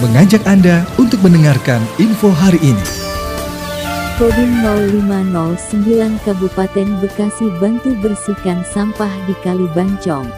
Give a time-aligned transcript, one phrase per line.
[0.00, 2.86] mengajak Anda untuk mendengarkan info hari ini.
[4.16, 10.28] Kodim 0509 Kabupaten Bekasi bantu bersihkan sampah di Kali Bancong.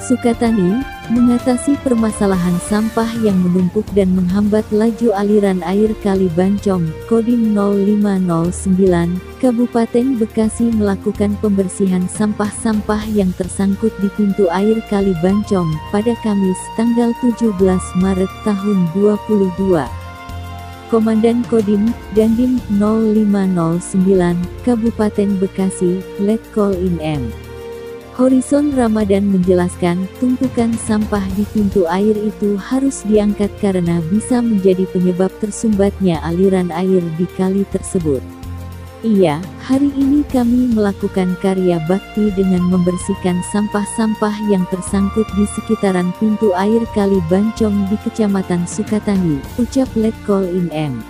[0.00, 9.18] Sukatani, mengatasi permasalahan sampah yang menumpuk dan menghambat laju aliran air Kali Bancong, Kodim 0509,
[9.42, 17.10] Kabupaten Bekasi melakukan pembersihan sampah-sampah yang tersangkut di pintu air Kali Bancong pada Kamis tanggal
[17.18, 17.58] 17
[17.98, 19.82] Maret tahun 2022.
[20.92, 27.51] Komandan Kodim, Dandim 0509, Kabupaten Bekasi, Letkol In M.
[28.12, 35.32] Horizon Ramadan menjelaskan, tumpukan sampah di pintu air itu harus diangkat karena bisa menjadi penyebab
[35.40, 38.20] tersumbatnya aliran air di kali tersebut.
[39.00, 46.52] Iya, hari ini kami melakukan karya bakti dengan membersihkan sampah-sampah yang tersangkut di sekitaran pintu
[46.52, 51.00] air Kali Bancong di Kecamatan Sukatani, ucap Letkol In M.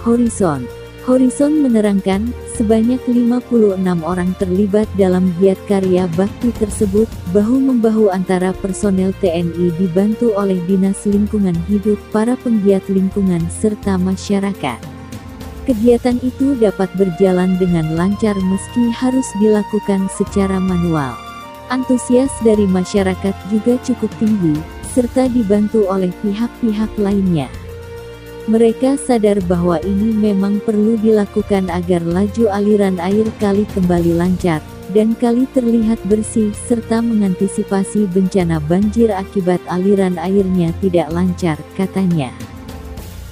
[0.00, 0.64] Horizon
[1.04, 7.04] Horizon menerangkan, sebanyak 56 orang terlibat dalam giat karya bakti tersebut,
[7.36, 14.80] bahu-membahu antara personel TNI dibantu oleh Dinas Lingkungan Hidup, para penggiat lingkungan serta masyarakat.
[15.68, 21.12] Kegiatan itu dapat berjalan dengan lancar meski harus dilakukan secara manual.
[21.68, 24.56] Antusias dari masyarakat juga cukup tinggi,
[24.96, 27.52] serta dibantu oleh pihak-pihak lainnya.
[28.44, 34.60] Mereka sadar bahwa ini memang perlu dilakukan agar laju aliran air kali kembali lancar,
[34.92, 42.28] dan kali terlihat bersih serta mengantisipasi bencana banjir akibat aliran airnya tidak lancar, katanya.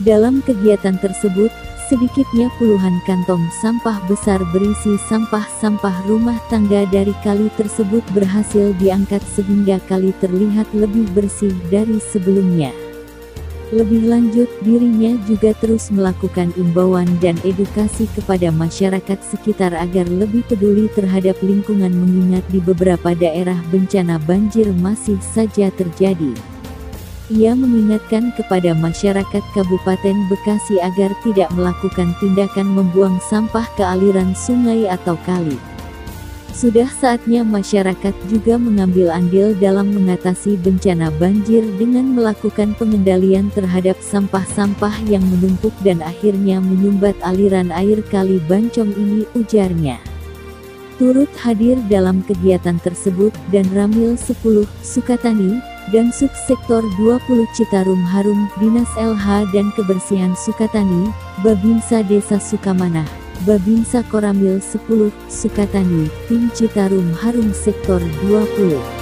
[0.01, 1.53] Dalam kegiatan tersebut,
[1.93, 9.77] sedikitnya puluhan kantong sampah besar berisi sampah-sampah rumah tangga dari kali tersebut berhasil diangkat sehingga
[9.93, 12.73] kali terlihat lebih bersih dari sebelumnya.
[13.73, 20.93] Lebih lanjut, dirinya juga terus melakukan imbauan dan edukasi kepada masyarakat sekitar agar lebih peduli
[20.93, 26.37] terhadap lingkungan mengingat di beberapa daerah bencana banjir masih saja terjadi.
[27.33, 34.85] Ia mengingatkan kepada masyarakat Kabupaten Bekasi agar tidak melakukan tindakan membuang sampah ke aliran sungai
[34.85, 35.72] atau kali.
[36.53, 44.93] Sudah saatnya masyarakat juga mengambil andil dalam mengatasi bencana banjir dengan melakukan pengendalian terhadap sampah-sampah
[45.09, 49.97] yang menumpuk dan akhirnya menyumbat aliran air kali Bancong ini ujarnya.
[51.01, 55.57] Turut hadir dalam kegiatan tersebut dan Ramil 10, Sukatani,
[55.91, 61.11] dan Subsektor 20 Citarum Harum, Dinas LH dan Kebersihan Sukatani,
[61.43, 69.02] Babinsa Desa Sukamanah, Babinsa Koramil 10, Sukatani, Tim Citarum Harum Sektor 20.